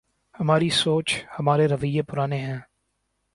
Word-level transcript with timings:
ہماری 0.39 0.69
سوچ 0.69 1.07
‘ہمارے 1.39 1.67
رویے 1.67 2.01
پرانے 2.01 2.37
ہیں۔ 2.37 2.59